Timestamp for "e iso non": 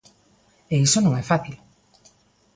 0.73-1.13